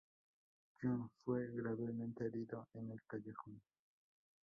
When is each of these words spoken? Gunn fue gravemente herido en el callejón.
Gunn 0.81 1.11
fue 1.23 1.51
gravemente 1.51 2.25
herido 2.25 2.67
en 2.73 2.89
el 2.89 3.03
callejón. 3.05 3.61